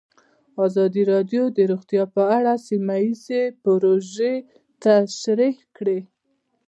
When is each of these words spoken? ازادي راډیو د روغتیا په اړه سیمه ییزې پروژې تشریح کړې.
ازادي 0.65 1.03
راډیو 1.13 1.43
د 1.57 1.59
روغتیا 1.71 2.03
په 2.15 2.21
اړه 2.37 2.53
سیمه 2.67 2.95
ییزې 3.03 3.41
پروژې 3.63 4.33
تشریح 4.83 5.57
کړې. 5.77 5.99